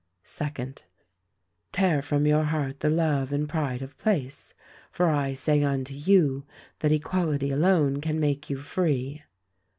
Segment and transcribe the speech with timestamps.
[0.23, 0.85] "Second:
[1.71, 4.55] Tear from your heart the love and pride of place;
[4.89, 6.43] for I say unto you
[6.79, 9.21] that Equality alone can make you free.